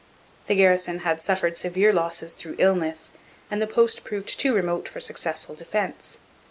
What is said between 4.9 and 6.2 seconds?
successful defence.